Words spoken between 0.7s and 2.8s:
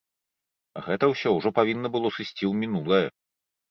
Гэта ўсё ўжо павінна было сысці ў